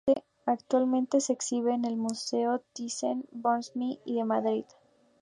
Actualmente 0.47 1.21
se 1.21 1.31
exhibe 1.33 1.75
en 1.75 1.85
el 1.85 1.95
Museo 1.95 2.63
Thyssen-Bornemisza 2.73 3.99
de 4.03 4.23
Madrid. 4.23 4.65